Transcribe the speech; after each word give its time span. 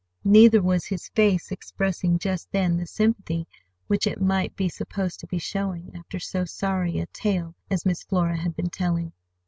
Neither 0.23 0.63
was 0.63 0.85
his 0.87 1.09
face 1.09 1.51
expressing 1.51 2.17
just 2.17 2.51
then 2.51 2.75
the 2.75 2.87
sympathy 2.87 3.47
which 3.85 4.07
might 4.17 4.55
be 4.55 4.67
supposed 4.67 5.19
to 5.19 5.27
be 5.27 5.37
showing, 5.37 5.91
after 5.93 6.17
so 6.19 6.43
sorry 6.43 6.97
a 6.97 7.05
tale 7.05 7.53
as 7.69 7.85
Miss 7.85 8.01
Flora 8.01 8.37
had 8.37 8.55
been 8.55 8.71
telling. 8.71 9.13